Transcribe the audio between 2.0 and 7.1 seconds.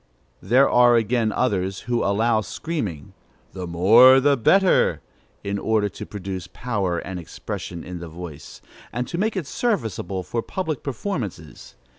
allow screaming, "the more the better," in order to produce power